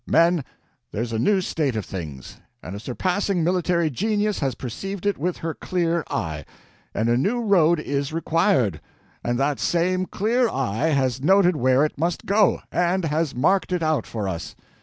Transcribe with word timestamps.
Men, 0.07 0.43
there's 0.91 1.11
a 1.13 1.19
new 1.19 1.41
state 1.41 1.75
of 1.75 1.85
things; 1.85 2.37
and 2.63 2.75
a 2.75 2.79
surpassing 2.79 3.43
military 3.43 3.91
genius 3.91 4.39
has 4.39 4.55
perceived 4.55 5.05
it 5.05 5.19
with 5.19 5.37
her 5.37 5.53
clear 5.53 6.03
eye. 6.09 6.43
And 6.91 7.07
a 7.07 7.15
new 7.15 7.41
road 7.41 7.79
is 7.79 8.11
required, 8.11 8.81
and 9.23 9.37
that 9.37 9.59
same 9.59 10.07
clear 10.07 10.49
eye 10.49 10.87
has 10.87 11.21
noted 11.21 11.55
where 11.55 11.85
it 11.85 11.99
must 11.99 12.25
go, 12.25 12.63
and 12.71 13.05
has 13.05 13.35
marked 13.35 13.71
it 13.71 13.83
out 13.83 14.07
for 14.07 14.27
us. 14.27 14.55